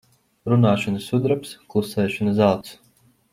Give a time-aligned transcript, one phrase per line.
[0.53, 2.73] Runāšana sudrabs, klusēšana zelts.